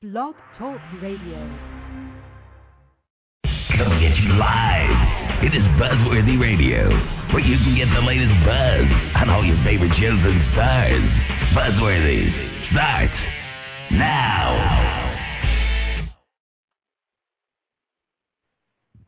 [0.00, 1.42] Blog Talk Radio.
[3.76, 5.42] Coming at you live.
[5.42, 6.88] It is Buzzworthy Radio,
[7.34, 11.02] where you can get the latest buzz on all your favorite shows and stars.
[11.52, 12.30] Buzzworthy
[12.70, 13.12] starts
[13.90, 15.07] now.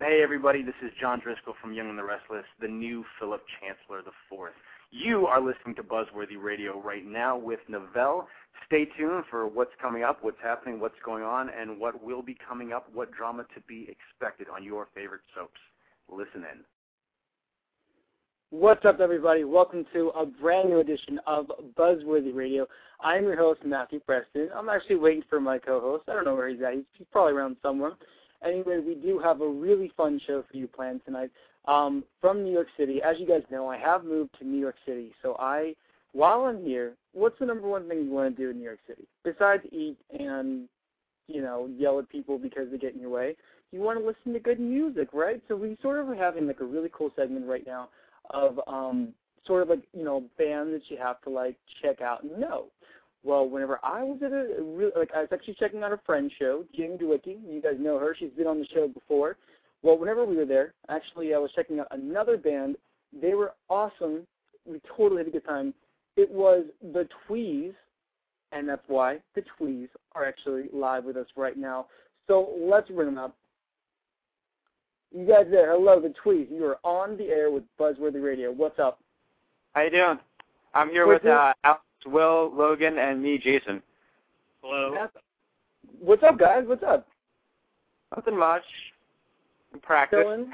[0.03, 3.99] Hey everybody, this is John Driscoll from Young and the Restless, the new Philip Chancellor
[3.99, 4.49] IV.
[4.91, 8.25] You are listening to Buzzworthy Radio right now with Novell.
[8.65, 12.35] Stay tuned for what's coming up, what's happening, what's going on, and what will be
[12.49, 15.61] coming up, what drama to be expected on your favorite soaps.
[16.09, 16.65] Listen in.
[18.49, 19.45] What's up, everybody?
[19.45, 22.67] Welcome to a brand new edition of Buzzworthy Radio.
[23.03, 24.49] I'm your host, Matthew Preston.
[24.57, 26.05] I'm actually waiting for my co-host.
[26.09, 26.73] I don't know where he's at.
[26.73, 27.93] He's probably around somewhere.
[28.45, 31.31] Anyway, we do have a really fun show for you planned tonight.
[31.67, 34.77] Um, from New York City, as you guys know, I have moved to New York
[34.87, 35.13] City.
[35.23, 35.75] So I,
[36.13, 38.81] while I'm here, what's the number one thing you want to do in New York
[38.87, 40.69] City besides eat and,
[41.29, 43.37] you know, yell at people because they get in your way?
[43.73, 45.41] You want to listen to good music, right?
[45.47, 47.91] So we sort of are having like a really cool segment right now
[48.31, 49.13] of um,
[49.47, 52.67] sort of like you know bands that you have to like check out and know.
[53.23, 56.33] Well, whenever I was at a really like I was actually checking out a friend's
[56.39, 57.37] show, Jim Dewicki.
[57.47, 59.37] You guys know her; she's been on the show before.
[59.83, 62.77] Well, whenever we were there, actually I was checking out another band.
[63.21, 64.27] They were awesome.
[64.67, 65.75] We totally had a good time.
[66.17, 67.75] It was the Tweese,
[68.53, 71.87] and that's why the Tweese are actually live with us right now.
[72.27, 73.37] So let's bring them up.
[75.13, 76.51] You guys there, hello, the Tweese.
[76.51, 78.53] You are on the air with Buzzworthy Radio.
[78.53, 79.01] What's up?
[79.75, 80.19] How you doing?
[80.75, 83.83] I'm here What's with uh, Alex, Will, Logan, and me, Jason.
[84.63, 85.09] Hello.
[86.01, 86.65] What's up, guys?
[86.67, 87.07] What's up?
[88.17, 88.63] Nothing much.
[89.83, 90.21] Practice.
[90.23, 90.53] Chilling.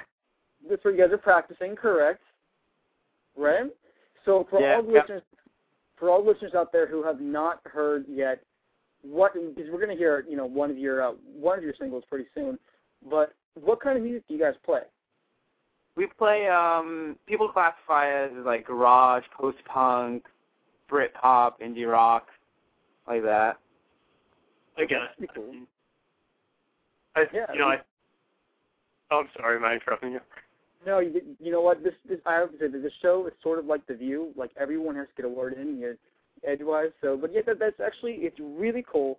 [0.69, 2.23] That's where you guys are practicing, correct?
[3.37, 3.71] Right.
[4.25, 5.01] So for Yeah, all the yeah.
[5.01, 5.23] listeners,
[5.97, 8.43] for all the listeners out there who have not heard yet,
[9.03, 11.75] what because we're going to hear, you know, one of your uh, one of your
[11.79, 12.59] singles pretty soon.
[13.09, 14.81] But what kind of music do you guys play?
[15.97, 16.49] We play.
[16.49, 20.25] Um, people classify as like garage, post punk,
[20.89, 22.29] Brit pop, indie rock,
[23.07, 23.59] like that.
[24.79, 25.01] I guess.
[25.19, 25.55] Pretty cool.
[27.15, 27.47] I, Yeah.
[27.53, 27.81] you know, I,
[29.11, 30.21] oh, I'm sorry, am I interrupting you?
[30.85, 31.83] No, you, you know what?
[31.83, 34.33] This, this I have to say that this show is sort of like The View.
[34.37, 35.99] Like everyone has to get a word in here,
[36.47, 36.91] edgewise.
[37.01, 39.19] So, but yeah, that, that's actually it's really cool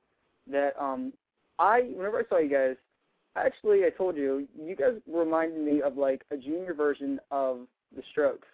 [0.49, 1.11] that um
[1.59, 2.77] I whenever I saw you guys,
[3.35, 7.61] actually I told you you guys reminded me of like a junior version of
[7.95, 8.47] The Strokes.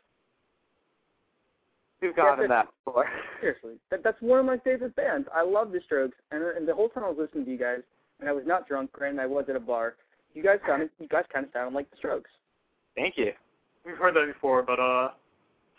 [2.04, 3.08] We've gotten Yeah, that before.
[3.40, 5.28] Seriously, that that's one of my favorite bands.
[5.34, 7.80] I love The Strokes, and and the whole time I was listening to you guys,
[8.20, 9.96] and I was not drunk, granted I was at a bar.
[10.34, 12.30] You guys sounded you guys kind of sounded like The Strokes.
[12.96, 13.32] Thank you.
[13.86, 15.12] We've heard that before, but uh,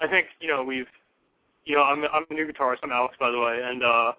[0.00, 0.86] I think you know we've,
[1.66, 2.78] you know, I'm I'm a new guitarist.
[2.82, 4.12] I'm Alex, by the way, and uh,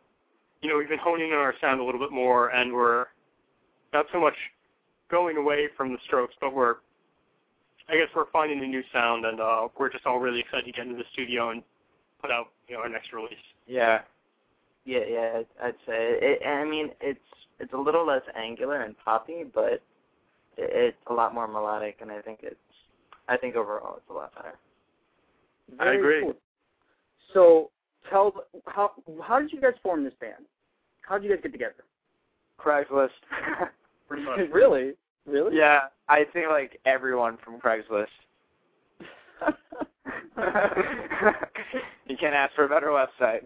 [0.61, 3.07] you know we've been honing in our sound a little bit more, and we're
[3.93, 4.35] not so much
[5.09, 6.75] going away from the Strokes, but we're,
[7.89, 10.71] I guess we're finding a new sound, and uh, we're just all really excited to
[10.71, 11.63] get into the studio and
[12.21, 13.33] put out you know our next release.
[13.67, 14.01] Yeah.
[14.85, 16.19] Yeah, yeah, I'd- I'd say.
[16.21, 17.19] It, I mean, it's
[17.59, 19.81] it's a little less angular and poppy, but it,
[20.57, 22.55] it's a lot more melodic, and I think it's
[23.27, 24.53] I think overall it's a lot better.
[25.79, 26.21] I agree.
[26.21, 26.35] Cool.
[27.33, 27.71] So
[28.09, 28.91] tell how
[29.23, 30.45] how did you guys form this band?
[31.01, 31.83] How did you guys get together?
[32.59, 33.09] Craigslist.
[34.07, 34.39] Pretty much.
[34.51, 34.93] really?
[35.25, 35.57] Really?
[35.57, 38.05] yeah, I think like everyone from Craigslist.
[42.07, 43.45] you can't ask for a better website.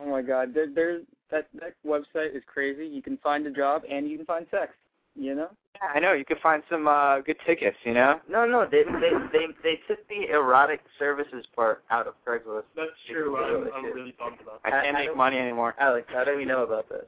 [0.00, 2.86] oh my God, there, there's that that website is crazy.
[2.86, 4.72] You can find a job and you can find sex.
[5.16, 5.48] You know?
[5.74, 6.12] Yeah, I know.
[6.12, 8.20] You can find some uh good tickets, you know?
[8.30, 12.62] No, no, they they they they took the erotic services part out of Craigslist.
[12.76, 13.36] That's true.
[13.36, 14.72] I'm, I'm really bummed about that.
[14.72, 15.74] I can't I make don't- money anymore.
[15.78, 17.04] Alex, how do we know about this?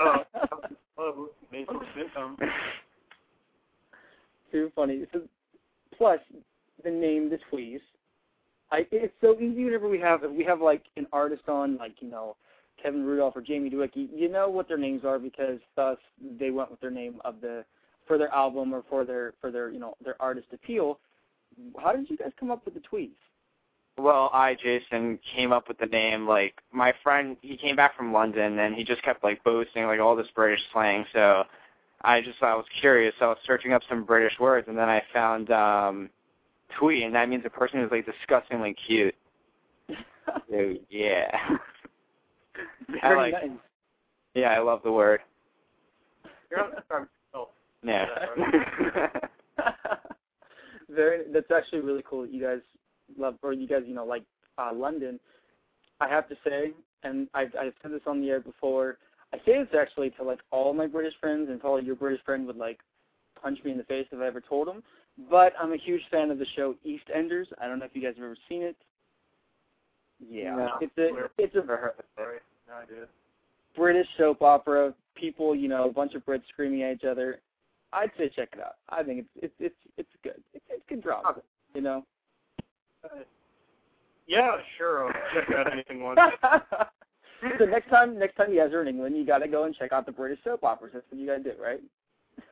[0.00, 0.24] oh,
[0.98, 2.36] oh, made some income.
[4.50, 5.04] Too funny.
[5.12, 5.20] So,
[5.96, 6.18] plus
[6.84, 7.80] the name the Tweese.
[8.70, 12.10] I it's so easy whenever we have we have like an artist on like you
[12.10, 12.36] know
[12.82, 15.98] Kevin Rudolf or Jamie Dewicki, you know what their names are because thus
[16.38, 17.64] they went with their name of the
[18.06, 20.98] for their album or for their for their you know their artist appeal.
[21.78, 23.10] How did you guys come up with the Tweese?
[23.98, 26.26] well, I, Jason, came up with the name.
[26.26, 30.00] Like my friend, he came back from London and he just kept like boasting like
[30.00, 31.04] all this British slang.
[31.12, 31.44] So
[32.02, 33.14] I just I was curious.
[33.18, 36.10] So I was searching up some British words and then I found um
[36.78, 39.14] twee, and that means a person who's like disgustingly cute.
[39.88, 41.30] so yeah.
[43.02, 43.32] I like.
[43.32, 43.50] nice.
[44.34, 45.20] Yeah, I love the word.
[46.50, 47.48] You're on the oh.
[47.84, 48.06] Yeah.
[50.88, 51.24] Very.
[51.32, 52.22] That's actually really cool.
[52.22, 52.60] that You guys
[53.18, 54.22] love, or you guys, you know, like
[54.58, 55.18] uh, London.
[56.00, 56.72] I have to say,
[57.02, 58.98] and I've I've said this on the air before.
[59.32, 62.46] I say this actually to like all my British friends, and probably your British friend
[62.46, 62.78] would like
[63.40, 64.82] punch me in the face if I ever told him.
[65.30, 67.46] But I'm a huge fan of the show EastEnders.
[67.60, 68.76] I don't know if you guys have ever seen it.
[70.20, 70.70] Yeah, No.
[70.80, 71.64] it's a it's a
[72.16, 72.38] Sorry.
[72.68, 73.06] No idea.
[73.76, 74.94] British soap opera.
[75.14, 77.40] People, you know, a bunch of Brits screaming at each other.
[77.92, 78.74] I'd say check it out.
[78.88, 80.42] I think it's it's it's it's good.
[80.54, 81.36] It's it's good drama.
[81.74, 82.04] You know.
[84.26, 85.06] Yeah, sure.
[85.06, 86.20] I'll check out anything once.
[87.58, 89.74] so next time, next time you guys are in England, you got to go and
[89.74, 90.92] check out the British soap operas.
[90.94, 91.80] That's what you got to do, right?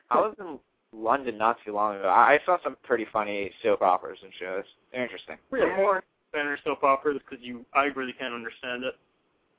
[0.09, 0.57] I was in
[0.97, 2.07] London not too long ago.
[2.07, 4.63] I I saw some pretty funny soap operas and shows.
[4.91, 5.37] They're interesting.
[5.51, 5.75] Really?
[5.75, 8.95] more Spanish soap operas because you, I really can't understand it.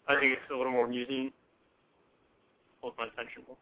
[0.09, 1.33] I think it's a little more amusing.
[2.81, 3.57] Holds my attention more.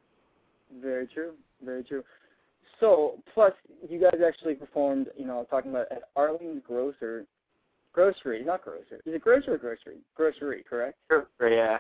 [0.83, 1.33] Very true.
[1.65, 2.03] Very true.
[2.81, 3.53] So, plus,
[3.89, 7.25] you guys actually performed, you know, talking about at Arlene's Grocer,
[7.93, 9.01] grocery, not grocer.
[9.07, 9.97] Is it grocery or grocery?
[10.15, 10.99] Grocery, correct?
[11.11, 11.27] Sure.
[11.41, 11.79] Yeah.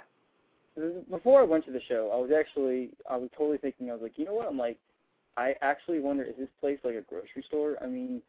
[1.10, 4.02] Before I went to the show, I was actually, I was totally thinking, I was
[4.02, 4.48] like, you know what?
[4.48, 4.78] I'm like,
[5.36, 7.76] I actually wonder, is this place like a grocery store?
[7.82, 8.22] I mean,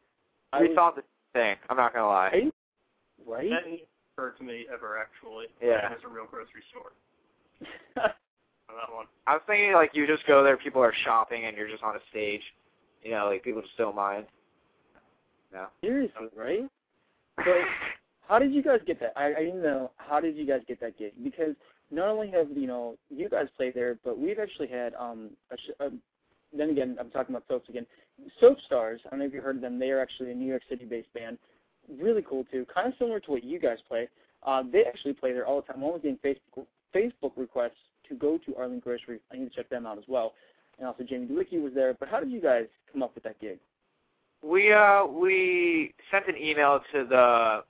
[0.52, 1.02] I We was, thought the
[1.32, 1.56] thing.
[1.70, 2.30] I'm not gonna lie.
[2.32, 2.52] Right?
[3.26, 3.50] right?
[3.50, 3.80] That didn't
[4.16, 5.46] occur to me ever actually.
[5.62, 5.92] Yeah.
[5.92, 6.92] It's a real grocery store.
[7.96, 8.10] On
[8.76, 9.06] that one.
[9.26, 11.96] I was thinking like you just go there, people are shopping, and you're just on
[11.96, 12.42] a stage.
[13.02, 14.26] You know, like people just don't mind.
[15.52, 15.66] No.
[15.82, 16.64] Seriously, right?
[17.36, 17.46] But
[18.26, 19.12] how did you guys get that?
[19.14, 19.92] I, I didn't know.
[19.96, 21.12] How did you guys get that gig?
[21.22, 21.54] Because
[21.92, 25.30] not only have you know you guys played there, but we've actually had um.
[25.52, 25.90] A sh- uh,
[26.56, 27.86] then again, I'm talking about soaps again.
[28.40, 29.00] Soap Stars.
[29.06, 29.78] I don't know if you heard of them.
[29.78, 31.38] They are actually a New York City-based band.
[32.00, 32.66] Really cool too.
[32.72, 34.08] Kind of similar to what you guys play.
[34.42, 35.80] Uh, they actually play there all the time.
[35.80, 37.78] One was getting Facebook Facebook requests
[38.08, 39.20] to go to Arlene Grocery.
[39.32, 40.32] I need to check them out as well.
[40.78, 41.94] And also Jamie Delicki was there.
[41.98, 43.58] But how did you guys come up with that gig?
[44.42, 47.64] We uh we sent an email to the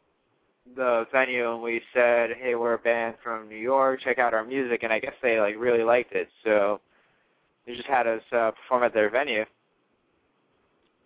[0.77, 4.01] the venue and we said, hey, we're a band from New York.
[4.03, 6.81] Check out our music, and I guess they like really liked it, so
[7.69, 9.45] they just had us uh, perform at their venue.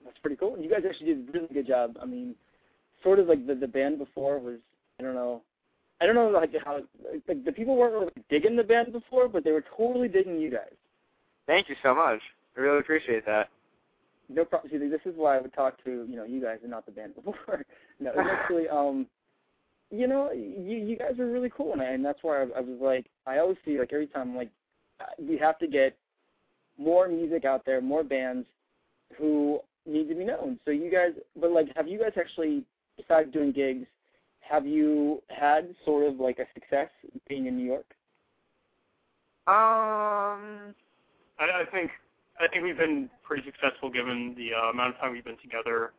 [0.04, 0.56] That's pretty cool.
[0.58, 1.96] You guys actually did a really good job.
[2.00, 2.36] I mean,
[3.02, 4.58] sort of like the the band before was
[4.98, 5.42] I don't know,
[6.00, 6.80] I don't know like how
[7.28, 10.50] like the people weren't really digging the band before, but they were totally digging you
[10.50, 10.72] guys.
[11.48, 12.20] Thank you so much.
[12.56, 13.48] I really appreciate that.
[14.28, 14.70] No problem.
[14.70, 16.92] See, this is why I would talk to you know you guys and not the
[16.92, 17.64] band before.
[17.98, 19.06] no, it's actually um,
[19.90, 22.60] you know you you guys are really cool, and, I, and that's why I, I
[22.60, 24.50] was like I always see like every time like
[25.18, 25.96] we have to get
[26.78, 28.46] more music out there, more bands
[29.18, 30.58] who need to be known.
[30.64, 31.10] So you guys,
[31.40, 32.64] but like, have you guys actually,
[32.96, 33.86] besides doing gigs,
[34.40, 36.88] have you had sort of like a success
[37.28, 37.86] being in New York?
[39.46, 40.74] Um,
[41.38, 41.90] I, I think
[42.40, 45.92] I think we've been pretty successful given the uh, amount of time we've been together,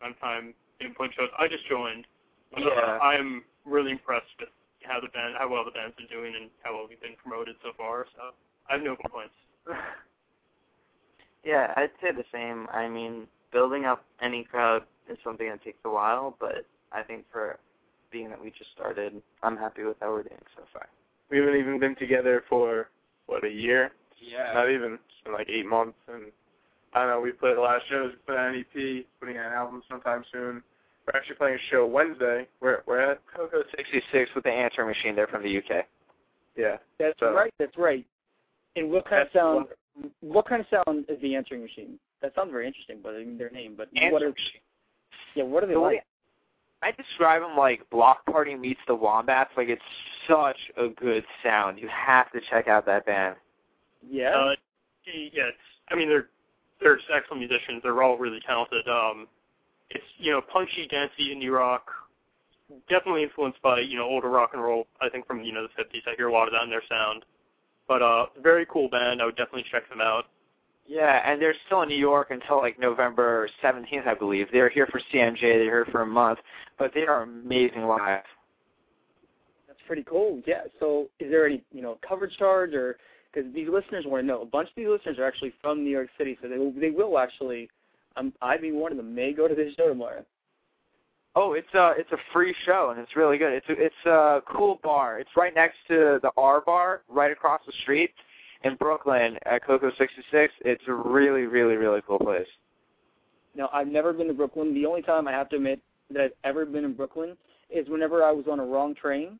[0.00, 1.28] amount of time in playing shows.
[1.38, 2.06] I just joined.
[2.52, 2.80] But, Yeah.
[2.80, 4.48] uh, I'm really impressed with
[4.84, 7.56] how the band, how well the band's been doing, and how well we've been promoted
[7.62, 8.06] so far.
[8.16, 8.32] So
[8.68, 9.34] I have no complaints.
[11.44, 12.66] Yeah, I'd say the same.
[12.72, 17.24] I mean, building up any crowd is something that takes a while, but I think
[17.32, 17.58] for
[18.10, 20.88] being that we just started, I'm happy with how we're doing so far.
[21.30, 22.88] We haven't even been together for
[23.26, 23.92] what a year.
[24.20, 24.52] Yeah.
[24.52, 24.94] Not even.
[24.94, 26.24] It's been like eight months, and
[26.92, 27.20] I don't know.
[27.20, 28.10] We played a lot of shows.
[28.12, 30.62] We put out an EP, putting out an album sometime soon.
[31.06, 32.46] We're actually playing a show Wednesday.
[32.60, 35.14] We're we're at Coco 66 with the answering machine.
[35.14, 35.86] They're from the UK.
[36.56, 36.76] yeah.
[36.98, 37.54] That's So- right.
[37.58, 38.04] That's right.
[38.76, 39.66] And what kind of That's sound?
[40.20, 41.98] What kind of sound is the answering machine?
[42.22, 43.74] That sounds very interesting, but I mean their name.
[43.76, 44.34] But what Answering are
[45.34, 45.44] yeah?
[45.44, 46.04] What are they The way- like?
[46.80, 49.50] I describe them like Bloc Party meets the Wombats.
[49.56, 49.82] Like it's
[50.28, 51.78] such a good sound.
[51.80, 53.34] You have to check out that band.
[54.08, 54.30] Yeah.
[54.30, 54.54] Uh,
[55.32, 55.50] yeah,
[55.90, 56.28] I mean they're
[56.80, 57.82] they're excellent musicians.
[57.82, 58.86] They're all really talented.
[58.88, 59.26] Um,
[59.90, 61.90] it's you know punchy, dancey indie rock.
[62.88, 64.86] Definitely influenced by you know older rock and roll.
[65.00, 66.02] I think from you know the 50s.
[66.06, 67.24] I hear a lot of that in their sound.
[67.88, 69.20] But uh, very cool band.
[69.20, 70.26] I would definitely check them out.
[70.86, 74.46] Yeah, and they're still in New York until like November 17th, I believe.
[74.52, 75.40] They're here for CMJ.
[75.40, 76.38] They're here for a month,
[76.78, 78.22] but they are amazing live.
[79.66, 80.40] That's pretty cool.
[80.46, 80.62] Yeah.
[80.80, 82.96] So, is there any you know coverage charge or
[83.32, 84.40] because these listeners want to know?
[84.40, 86.90] A bunch of these listeners are actually from New York City, so they will, they
[86.90, 87.68] will actually.
[88.16, 90.24] Um, I being one of them may go to this show tomorrow.
[91.34, 93.52] Oh, it's a it's a free show and it's really good.
[93.52, 95.20] It's a, it's a cool bar.
[95.20, 98.10] It's right next to the R bar, right across the street
[98.64, 100.52] in Brooklyn at Coco 66.
[100.64, 102.46] It's a really really really cool place.
[103.54, 104.72] Now, I've never been to Brooklyn.
[104.72, 105.80] The only time I have to admit
[106.10, 107.36] that I've ever been in Brooklyn
[107.70, 109.38] is whenever I was on a wrong train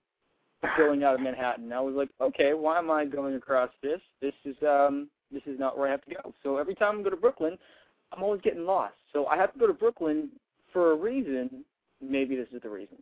[0.77, 1.73] going out of Manhattan.
[1.73, 4.01] I was like, okay, why am I going across this?
[4.21, 6.35] This is um this is not where I have to go.
[6.43, 7.57] So every time I go to Brooklyn,
[8.13, 8.95] I'm always getting lost.
[9.13, 10.31] So I have to go to Brooklyn
[10.73, 11.65] for a reason.
[12.01, 12.97] Maybe this is the reason.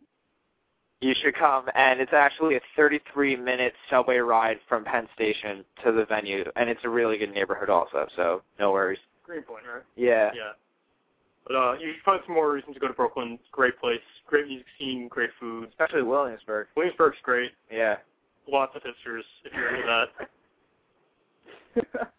[0.99, 6.05] You should come, and it's actually a 33-minute subway ride from Penn Station to the
[6.05, 8.07] venue, and it's a really good neighborhood also.
[8.15, 8.97] So no worries.
[9.23, 9.83] Greenpoint, right?
[9.95, 10.31] Yeah.
[10.35, 10.53] Yeah.
[11.45, 13.33] But uh, you should find some more reasons to go to Brooklyn.
[13.33, 15.69] It's a great place, great music scene, great food.
[15.69, 16.67] Especially Williamsburg.
[16.75, 17.51] Williamsburg's great.
[17.71, 17.97] Yeah.
[18.51, 20.29] Lots of hipsters if you're into that.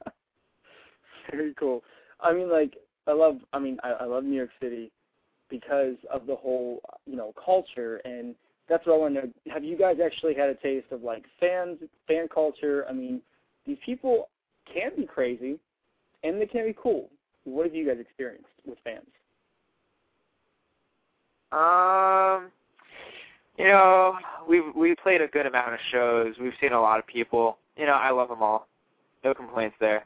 [1.33, 1.83] Very cool.
[2.21, 3.39] I mean, like, I love.
[3.53, 4.91] I mean, I, I love New York City
[5.51, 8.35] because of the whole, you know, culture, and
[8.69, 9.33] that's what I want to know.
[9.49, 12.85] Have you guys actually had a taste of like fans, fan culture?
[12.89, 13.21] I mean,
[13.67, 14.29] these people
[14.73, 15.59] can be crazy,
[16.23, 17.09] and they can be cool.
[17.45, 19.07] What have you guys experienced with fans?
[21.51, 22.51] Um,
[23.57, 26.35] you know, we've we played a good amount of shows.
[26.41, 27.59] We've seen a lot of people.
[27.77, 28.69] You know, I love them all.
[29.25, 30.05] No complaints there.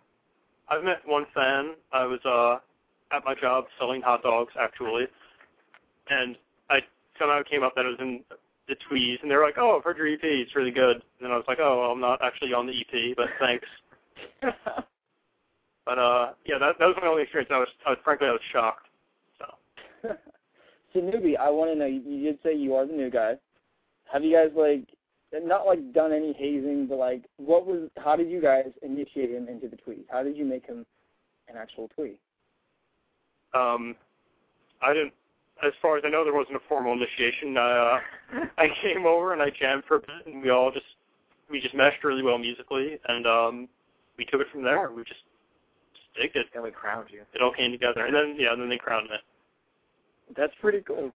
[0.68, 1.72] I've met one fan.
[1.92, 2.58] I was uh
[3.14, 5.06] at my job selling hot dogs actually,
[6.08, 6.36] and
[6.70, 6.80] I
[7.18, 8.20] somehow came up that it was in
[8.68, 10.20] the Tweese, and they were like, "Oh, I've heard your EP.
[10.22, 12.72] It's really good." And then I was like, "Oh, well, I'm not actually on the
[12.72, 13.66] EP, but thanks."
[15.84, 17.50] but uh, yeah, that that was my only experience.
[17.52, 18.86] I was, I was frankly, I was shocked.
[19.38, 20.16] So.
[20.92, 21.86] So newbie, I want to know.
[21.86, 23.36] You did say you are the new guy.
[24.12, 24.86] Have you guys like
[25.42, 27.88] not like done any hazing, but like what was?
[27.96, 30.06] How did you guys initiate him into the tweet?
[30.10, 30.84] How did you make him
[31.48, 32.20] an actual tweet?
[33.54, 33.96] Um,
[34.82, 35.14] I didn't.
[35.62, 37.56] As far as I know, there wasn't a formal initiation.
[37.56, 37.98] Uh,
[38.58, 40.86] I came over and I jammed for a bit, and we all just
[41.50, 43.68] we just meshed really well musically, and um,
[44.16, 44.90] we took it from there.
[44.90, 45.20] We just
[45.94, 46.46] just digged it.
[46.54, 47.22] And we crowned you.
[47.34, 49.16] It all came together, and then yeah, and then they crowned me.
[50.36, 51.12] That's pretty cool.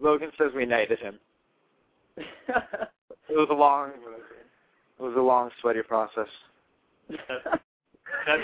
[0.00, 1.18] Logan says we knighted him.
[3.28, 6.28] It was a long, it was a long, sweaty process.
[7.10, 7.20] That's
[8.26, 8.42] that's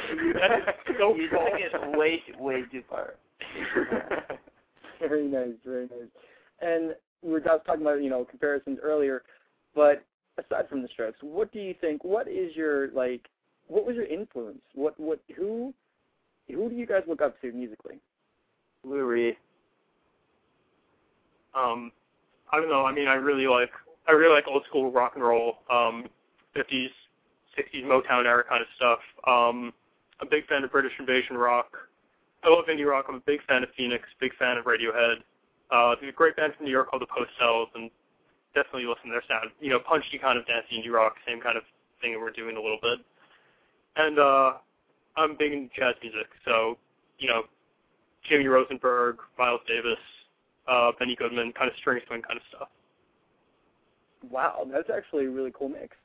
[0.99, 3.15] so You took it way, way too far.
[5.01, 6.09] very nice, very nice.
[6.61, 9.23] And we were just talking about you know comparisons earlier,
[9.75, 10.05] but
[10.39, 12.05] aside from the Strokes, what do you think?
[12.05, 13.29] What is your like?
[13.69, 14.63] What was your influence?
[14.75, 15.73] What what who
[16.49, 17.99] who do you guys look up to musically?
[18.85, 19.37] Lou Reed.
[21.55, 21.93] Um,
[22.51, 22.85] I don't know.
[22.85, 23.71] I mean, I really like
[24.09, 26.07] I really like old school rock and roll, um,
[26.57, 26.89] 50s,
[27.59, 28.99] 60s Motown era kind of stuff.
[29.27, 29.73] Um,
[30.21, 31.71] a big fan of British Invasion rock.
[32.45, 33.07] I love indie rock.
[33.09, 34.05] I'm a big fan of Phoenix.
[34.21, 35.17] Big fan of Radiohead.
[35.71, 37.91] Uh, there's a great band from New York called the Postelles, and
[38.55, 39.51] definitely listen to their sound.
[39.61, 41.63] You know, punchy kind of dancey indie rock, same kind of
[42.01, 42.99] thing that we're doing a little bit.
[43.97, 44.53] And uh,
[45.17, 46.77] I'm big into jazz music, so
[47.19, 47.43] you know,
[48.29, 49.99] Jimmy Rosenberg, Miles Davis,
[50.67, 52.69] uh, Benny Goodman, kind of string swing kind of stuff.
[54.31, 55.97] Wow, that's actually a really cool mix.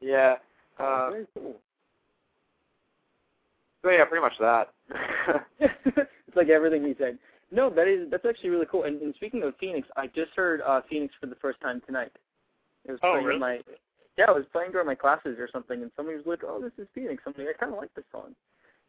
[0.00, 0.36] Yeah.
[0.78, 1.56] Uh, very cool.
[3.82, 4.73] so yeah, pretty much that.
[5.60, 7.18] it's like everything he said.
[7.50, 8.84] No, that is that's actually really cool.
[8.84, 12.12] And, and speaking of Phoenix, I just heard uh Phoenix for the first time tonight.
[12.84, 13.34] It was Oh, playing really?
[13.36, 13.60] in my
[14.16, 16.70] yeah, I was playing during my classes or something, and somebody was like, "Oh, this
[16.78, 18.34] is Phoenix." Like, I kind of like this song,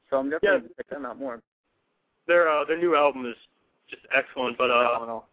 [0.09, 0.59] so I'm definitely Yeah.
[0.61, 1.41] gonna check them out more.
[2.27, 3.35] Their uh, their new album is
[3.89, 5.25] just excellent, but uh, Phenomenal.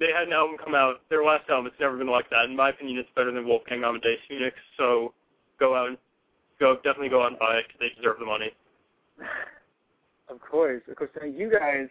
[0.00, 1.00] they had an album come out.
[1.10, 2.44] Their last album, it's never been like that.
[2.46, 4.56] In my opinion, it's better than Wolfgang Amadeus Phoenix.
[4.76, 5.12] So
[5.60, 5.98] go out and
[6.58, 8.52] go definitely go out and buy it 'cause they deserve the money.
[10.28, 11.10] Of course, of course.
[11.20, 11.88] Now you guys,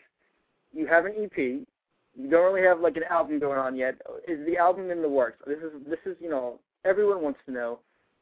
[0.74, 1.38] you have an EP.
[1.38, 3.96] You don't really have like an album going on yet.
[4.28, 5.40] Is the album in the works?
[5.46, 7.80] This is this is you know everyone wants to know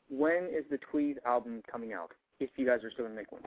[0.10, 2.12] when is the Tweese album coming out?
[2.40, 3.44] If you guys are still gonna make one.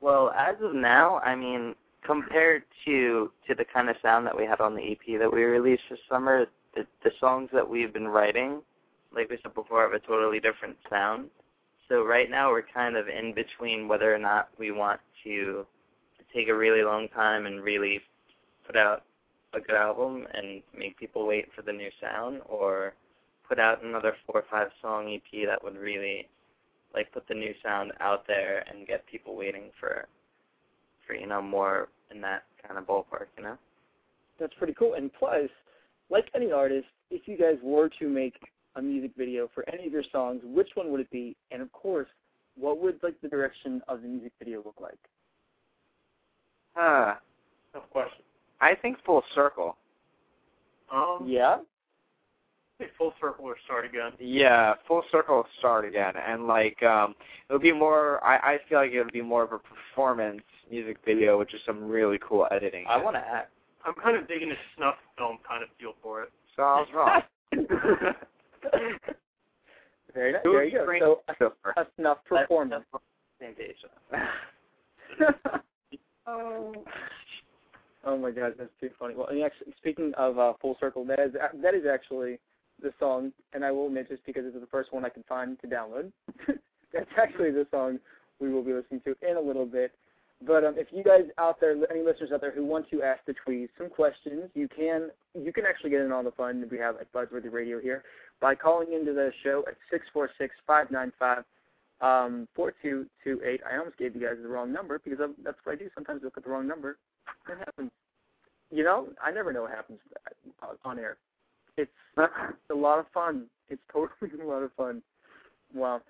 [0.00, 4.44] Well, as of now, I mean, compared to to the kind of sound that we
[4.44, 8.08] had on the EP that we released this summer, the the songs that we've been
[8.08, 8.62] writing,
[9.14, 11.28] like we said before, have a totally different sound.
[11.88, 15.66] So right now we're kind of in between whether or not we want to
[16.34, 18.00] take a really long time and really
[18.66, 19.04] put out
[19.54, 22.92] a good album and make people wait for the new sound, or
[23.48, 26.28] put out another four or five song EP that would really
[26.94, 30.06] like put the new sound out there and get people waiting for
[31.06, 33.56] for you know more in that kind of ballpark, you know.
[34.38, 34.94] That's pretty cool.
[34.94, 35.48] And plus,
[36.10, 38.34] like any artist, if you guys were to make
[38.76, 41.36] a music video for any of your songs, which one would it be?
[41.50, 42.08] And of course,
[42.56, 44.98] what would like the direction of the music video look like?
[46.74, 47.14] Huh.
[47.72, 48.22] Tough question.
[48.60, 49.76] I think Full Circle.
[50.92, 51.58] Um, Yeah.
[52.96, 54.12] Full Circle or Start Again.
[54.20, 57.16] Yeah, Full Circle start again, and like um,
[57.48, 58.24] it would be more.
[58.24, 61.60] I I feel like it would be more of a performance music video which is
[61.66, 62.84] some really cool editing.
[62.88, 63.50] I want to act.
[63.84, 66.30] I'm kind of digging the snuff film kind of feel for it.
[66.54, 67.22] So I was wrong.
[70.14, 70.42] Very nice.
[70.44, 71.20] There you go.
[71.38, 72.84] So a, a snuff performance.
[73.40, 73.54] Same
[76.26, 76.72] oh.
[78.04, 79.14] Oh my God, that's too funny.
[79.14, 82.38] Well, and actually, speaking of uh, Full Circle, that is that is actually
[82.80, 85.60] the song, and I will admit just because it's the first one I can find
[85.60, 86.12] to download.
[86.92, 87.98] that's actually the song
[88.40, 89.92] we will be listening to in a little bit.
[90.46, 93.20] But um, if you guys out there, any listeners out there who want to ask
[93.26, 96.78] the Tweese some questions, you can you can actually get in on the fun we
[96.78, 98.04] have at Buzzworthy Radio here
[98.40, 101.44] by calling into the show at six four six five nine five
[102.00, 103.60] um, 4228.
[103.68, 105.88] I almost gave you guys the wrong number because I'm, that's what I do.
[105.94, 106.96] Sometimes I look at the wrong number.
[107.48, 107.90] It happens.
[108.70, 109.98] You know, I never know what happens
[110.62, 111.16] uh, on air.
[111.76, 113.46] It's a lot of fun.
[113.68, 115.02] It's totally a lot of fun.
[115.74, 116.02] Wow.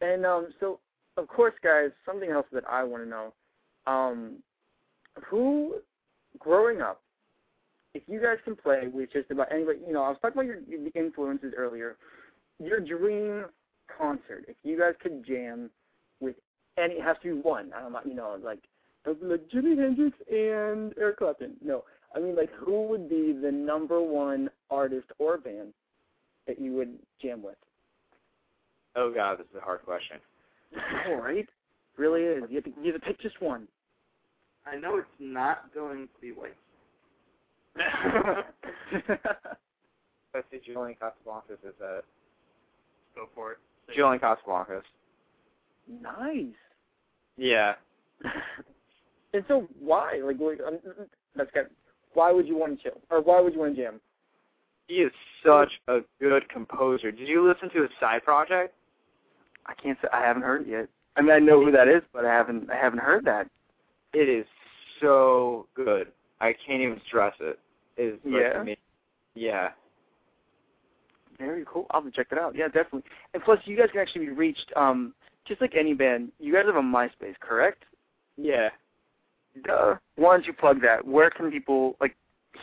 [0.00, 0.78] And um, so,
[1.16, 3.32] of course, guys, something else that I want to know.
[3.86, 4.36] Um,
[5.24, 5.76] who,
[6.38, 7.00] growing up,
[7.96, 10.46] if you guys can play with just about anybody, you know, I was talking about
[10.46, 11.96] your the influences earlier.
[12.58, 13.46] Your dream
[13.96, 15.70] concert, if you guys could jam
[16.20, 16.36] with
[16.78, 17.72] any, it has to be one.
[17.76, 18.60] I don't know, you know, like,
[19.06, 21.56] like Jimi Hendrix and Eric Clapton.
[21.62, 21.84] No,
[22.14, 25.74] I mean, like, who would be the number one artist or band
[26.46, 27.56] that you would jam with?
[28.96, 30.16] oh God, this is a hard question.
[31.08, 31.46] All right,
[31.96, 32.44] really is.
[32.48, 33.68] You have to, you have to pick just one.
[34.66, 36.56] I know it's not going to be white.
[37.78, 38.42] I
[40.50, 42.00] see Julian Casablancas is a
[43.14, 43.58] Go for it.
[43.94, 44.82] Julian Casablancas.
[45.88, 46.46] nice.
[47.36, 47.74] Yeah.
[49.34, 50.20] And so why?
[50.24, 50.78] Like, like um,
[51.34, 51.66] that's good.
[52.14, 54.00] Why would you want to chill, or why would you want to jam?
[54.86, 55.12] He is
[55.44, 57.10] such a good composer.
[57.12, 58.72] Did you listen to his side project?
[59.66, 60.88] I can't say I haven't heard it yet.
[61.16, 63.46] I mean, I know who that is, but I haven't I haven't heard that.
[64.14, 64.46] It is
[65.02, 66.08] so good.
[66.40, 67.58] I can't even stress it.
[67.96, 68.60] Is Yeah?
[68.60, 68.76] ama-
[69.34, 69.70] Yeah.
[71.38, 71.86] Very cool.
[71.90, 72.54] I'll have to check that out.
[72.54, 73.04] Yeah, definitely.
[73.34, 76.32] And plus, you guys can actually be reached, um, just like any band.
[76.38, 77.84] You guys have a MySpace, correct?
[78.36, 78.70] Yeah.
[79.64, 79.96] Duh.
[80.16, 81.06] Why don't you plug that?
[81.06, 82.16] Where can people like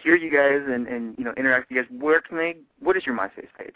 [0.04, 1.92] hear you guys and and you know interact with you guys?
[2.00, 2.58] Where can they?
[2.80, 3.76] What is your MySpace page?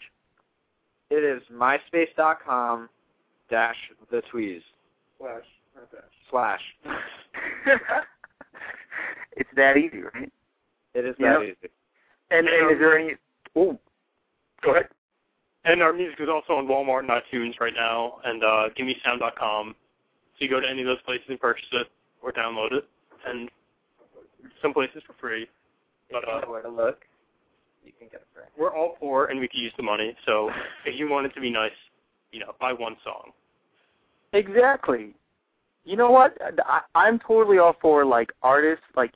[1.10, 2.88] It is myspace.com
[3.50, 3.76] dash
[4.10, 4.62] the tweese
[5.20, 5.42] that.
[6.30, 6.60] slash.
[9.36, 10.32] it's that easy, right?
[10.94, 11.34] It is Yeah.
[11.38, 11.70] that easy.
[12.30, 13.14] And, and is there any?
[13.56, 13.78] Oh,
[14.62, 14.88] go ahead.
[15.64, 19.74] And our music is also on Walmart and iTunes right now, and uh, GimmeSound.com.
[20.38, 21.88] So you go to any of those places and purchase it
[22.22, 22.88] or download it,
[23.26, 23.50] and
[24.62, 25.48] some places for free.
[26.10, 27.04] But uh, where to look,
[27.84, 30.16] you can get it for we're all poor and we could use the money.
[30.26, 30.50] So
[30.84, 31.70] if you want it to be nice,
[32.32, 33.30] you know, buy one song.
[34.32, 35.14] Exactly.
[35.84, 36.36] You know what?
[36.66, 38.84] I, I'm totally all for like artists.
[38.96, 39.12] Like,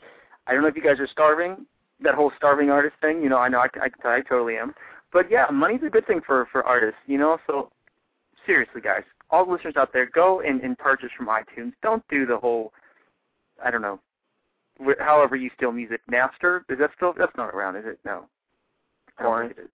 [0.46, 1.66] I don't know if you guys are starving.
[2.00, 3.22] That whole starving artist thing.
[3.22, 4.74] You know, I know I, I, I totally am.
[5.12, 7.00] But yeah, money's a good thing for for artists.
[7.07, 7.70] You know, so
[8.46, 11.72] seriously, guys, all the listeners out there, go and, and purchase from iTunes.
[11.83, 12.72] Don't do the whole,
[13.64, 14.00] I don't know,
[14.85, 16.00] wh- however you steal music.
[16.11, 17.14] Napster is that still?
[17.16, 17.98] That's not around, is it?
[18.05, 18.26] No.
[19.18, 19.70] I don't think it is.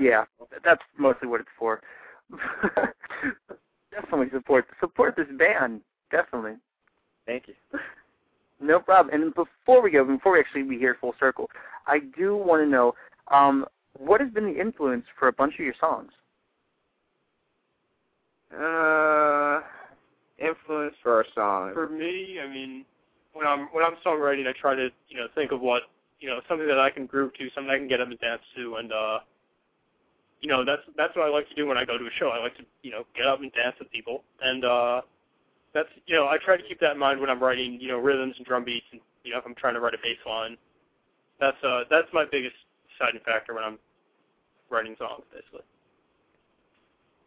[0.00, 0.24] Yeah,
[0.64, 1.82] that's mostly what it's for.
[3.90, 5.80] Definitely support support this band.
[6.10, 6.54] Definitely.
[7.26, 7.54] Thank you.
[8.60, 9.14] No problem.
[9.14, 11.48] And before we go, before we actually be here full circle,
[11.86, 12.94] I do want to know
[13.30, 13.66] um,
[13.96, 16.10] what has been the influence for a bunch of your songs.
[18.52, 19.60] Uh,
[20.38, 21.74] influence for our song.
[21.74, 22.84] For me, I mean,
[23.34, 25.82] when I'm when I'm songwriting, I try to you know think of what
[26.20, 28.42] you know something that I can groove to, something I can get them to dance
[28.56, 29.18] to, and uh,
[30.40, 32.30] you know that's that's what I like to do when I go to a show.
[32.30, 35.02] I like to you know get up and dance with people, and uh,
[35.74, 37.98] that's you know I try to keep that in mind when I'm writing you know
[37.98, 40.56] rhythms and drum beats, and you know if I'm trying to write a bass line.
[41.40, 42.56] That's uh that's my biggest
[42.98, 43.78] deciding factor when I'm
[44.70, 45.62] writing songs, basically.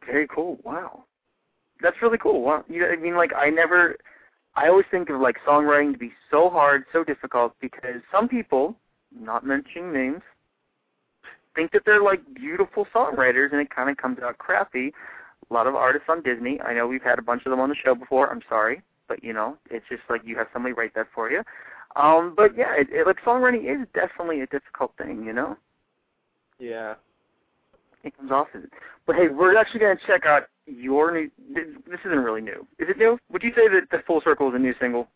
[0.06, 0.58] Very cool.
[0.64, 1.04] Wow.
[1.82, 2.42] That's really cool.
[2.42, 2.64] Wow.
[2.68, 3.98] You, I mean, like, I never,
[4.56, 8.76] I always think of, like, songwriting to be so hard, so difficult, because some people,
[9.18, 10.22] not mentioning names,
[11.56, 14.94] think that they're, like, beautiful songwriters, and it kind of comes out crappy.
[15.52, 17.70] A lot of artists on Disney, I know we've had a bunch of them on
[17.70, 20.96] the show before, I'm sorry, but, you know, it's just like you have somebody write
[20.96, 21.44] that for you.
[21.96, 25.58] Um, but, yeah, it, it, like, songwriting is definitely a difficult thing, you know?
[26.58, 26.96] Yeah.
[28.04, 28.62] It comes off as.
[29.06, 31.30] But hey, we're actually going to check out your new.
[31.54, 32.66] This this isn't really new.
[32.80, 33.20] Is it new?
[33.32, 35.08] Would you say that the Full Circle is a new single?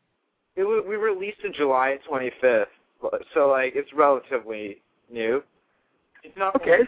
[0.56, 2.66] It was, we released it July 25th
[3.34, 5.44] so like it's relatively new.
[6.24, 6.80] It's not Okay.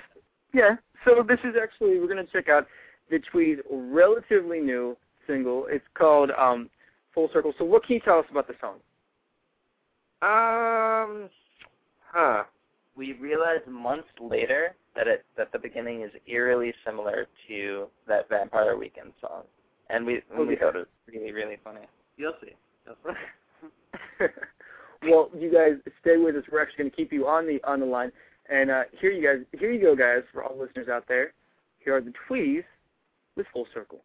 [0.53, 0.75] Yeah.
[1.05, 2.67] So this is actually we're gonna check out
[3.09, 5.67] the Tweese relatively new single.
[5.69, 6.69] It's called um,
[7.13, 7.53] Full Circle.
[7.57, 8.75] So what can you tell us about the song?
[10.21, 11.29] Um,
[12.05, 12.43] huh.
[12.95, 18.75] We realized months later that it that the beginning is eerily similar to that Vampire
[18.75, 19.43] Weekend song,
[19.91, 21.81] and we and we thought it was really really funny.
[22.17, 22.53] You'll see.
[22.87, 24.25] You'll see.
[25.03, 26.43] well, you guys stay with us.
[26.51, 28.11] We're actually going to keep you on the on the line.
[28.49, 31.33] And uh, here you guys, here you go, guys, for all listeners out there.
[31.79, 32.63] Here are the Tweese
[33.37, 34.03] with Full Circle.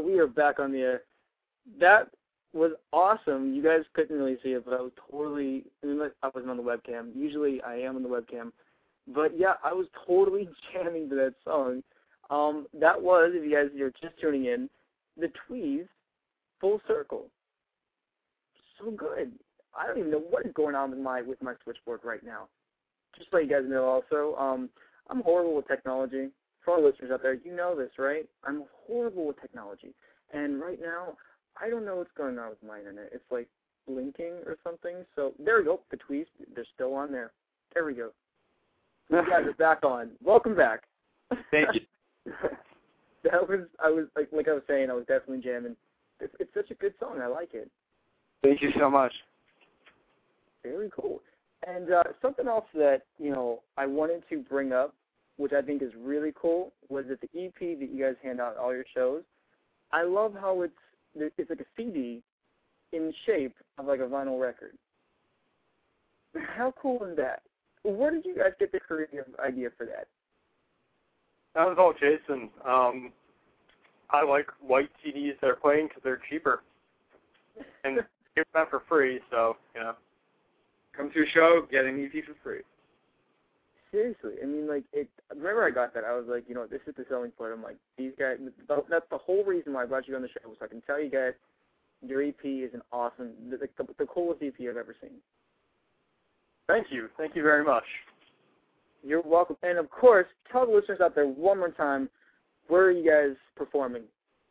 [0.00, 1.02] All we are back on the air.
[1.78, 2.08] That
[2.52, 3.54] was awesome.
[3.54, 5.64] You guys couldn't really see it, but I was totally.
[5.84, 7.10] I, I wasn't on the webcam.
[7.14, 8.52] Usually, I am on the webcam,
[9.08, 11.82] but yeah, I was totally jamming to that song.
[12.30, 14.70] Um, that was, if you guys are just tuning in,
[15.16, 15.88] the Tweese,
[16.60, 17.26] Full Circle.
[18.78, 19.32] So good.
[19.76, 22.48] I don't even know what is going on with my with my switchboard right now.
[23.18, 24.70] Just let you guys know, also, um,
[25.08, 26.28] I'm horrible with technology
[26.64, 28.26] for our listeners out there, you know this, right?
[28.44, 29.94] I'm horrible with technology.
[30.32, 31.16] And right now,
[31.60, 33.10] I don't know what's going on with my internet.
[33.12, 33.48] It's like
[33.86, 35.04] blinking or something.
[35.16, 35.80] So there we go.
[35.90, 37.32] The Tweese, they're still on there.
[37.74, 38.10] There we go.
[39.10, 40.10] You guys are back on.
[40.22, 40.82] Welcome back.
[41.50, 41.80] Thank you.
[43.24, 45.76] that was, I was, like, like I was saying, I was definitely jamming.
[46.20, 47.20] It's, it's such a good song.
[47.22, 47.70] I like it.
[48.42, 49.12] Thank you so much.
[50.62, 51.20] Very cool.
[51.66, 54.94] And uh, something else that, you know, I wanted to bring up
[55.40, 58.52] which I think is really cool, was that the EP that you guys hand out
[58.52, 59.22] at all your shows,
[59.92, 60.72] I love how it's
[61.14, 62.22] it's like a CD
[62.92, 64.72] in shape of like a vinyl record.
[66.56, 67.42] How cool is that?
[67.82, 70.06] Where did you guys get the creative idea for that?
[71.54, 72.50] That was all Jason.
[72.64, 73.12] Um,
[74.10, 76.62] I like white CDs that are playing because they're cheaper,
[77.84, 78.00] and
[78.36, 79.20] give them for free.
[79.30, 79.94] So you know,
[80.96, 82.60] come to a show, get an EP for free.
[83.90, 84.99] Seriously, I mean, like it.
[84.99, 84.99] Remember, I
[85.80, 86.04] got that.
[86.04, 87.52] I was like, you know, this is the selling point.
[87.52, 88.36] I'm like, these guys.
[88.68, 91.00] That's the whole reason why I brought you on the show, so I can tell
[91.00, 91.32] you guys,
[92.06, 95.12] your EP is an awesome, the, the, the coolest EP I've ever seen.
[96.68, 97.84] Thank you, thank you very much.
[99.02, 99.56] You're welcome.
[99.62, 102.08] And of course, tell the listeners out there one more time,
[102.68, 104.02] where are you guys performing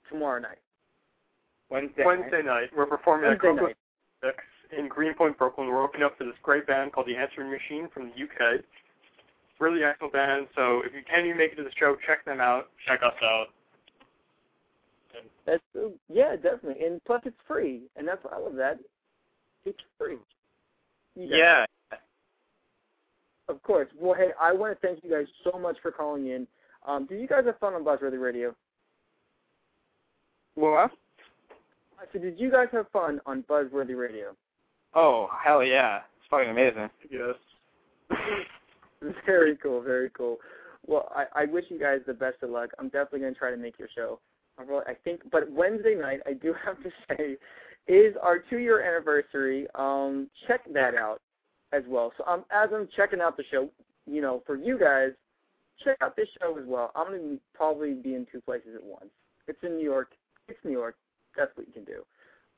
[0.10, 0.58] tomorrow night?
[1.70, 2.04] Wednesday.
[2.06, 3.78] Wednesday night, we're performing Wednesday at Coco night.
[4.24, 4.38] Six
[4.78, 5.68] in Greenpoint, Brooklyn.
[5.68, 8.62] We're opening up for this great band called The Answering Machine from the UK.
[9.60, 10.48] Really excellent band.
[10.56, 12.69] So if you can you make it to the show, check them out.
[12.88, 13.48] Check us out.
[15.45, 16.86] That's uh, yeah, definitely.
[16.86, 18.80] And plus, it's free, and that's I love that.
[19.65, 20.17] It's free.
[21.15, 21.65] Yeah.
[23.48, 23.88] Of course.
[24.00, 26.48] Well, hey, I want to thank you guys so much for calling in.
[26.88, 28.56] Um, did you guys have fun on Buzzworthy Radio?
[30.54, 30.91] What?
[32.00, 34.36] I said, did you guys have fun on Buzzworthy Radio?
[34.93, 36.02] Oh hell yeah!
[36.17, 36.89] It's fucking amazing.
[37.10, 37.36] Yes.
[39.25, 40.38] very cool, very cool.
[40.85, 42.71] Well, I, I wish you guys the best of luck.
[42.79, 44.19] I'm definitely going to try to make your show.
[44.59, 47.38] I, think, but Wednesday night, I do have to say,
[47.88, 49.67] is our two-year anniversary.
[49.75, 51.21] Um, check that out
[51.71, 52.12] as well.
[52.17, 53.69] So um, as I'm checking out the show,
[54.05, 55.12] you know, for you guys,
[55.83, 56.91] check out this show as well.
[56.95, 59.09] I'm going to probably be in two places at once.
[59.47, 60.12] It's in New York.
[60.47, 60.95] It's New York.
[61.38, 62.03] That's what you can do.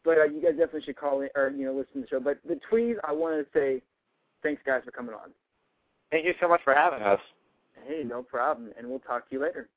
[0.04, 2.20] But uh, you guys definitely should call in or you know listen to the show.
[2.20, 3.82] But the tweese, I want to say,
[4.42, 5.32] thanks guys for coming on.
[6.12, 7.20] Thank you so much for having us.
[7.88, 9.70] Hey, no problem, and we'll talk to you later.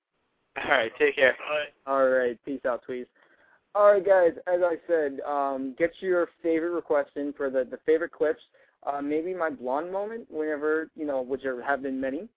[0.62, 1.36] All right, take care.
[1.48, 1.92] Bye.
[1.92, 3.06] All right, peace out, tweese.
[3.74, 4.32] All right, guys.
[4.46, 8.42] As I said, um, get your favorite request in for the the favorite clips.
[8.86, 12.28] Uh, maybe my blonde moment, whenever you know, which there have been many.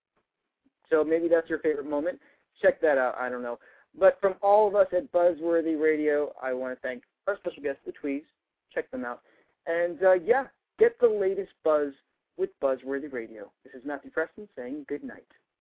[0.89, 2.19] So maybe that's your favorite moment.
[2.61, 3.15] Check that out.
[3.19, 3.59] I don't know.
[3.99, 7.81] But from all of us at Buzzworthy Radio, I want to thank our special guests,
[7.85, 8.23] the Tweese.
[8.73, 9.21] Check them out.
[9.65, 10.45] And uh, yeah,
[10.79, 11.91] get the latest buzz
[12.37, 13.51] with Buzzworthy Radio.
[13.63, 15.27] This is Matthew Preston saying good night.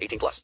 [0.00, 0.38] 18 plus.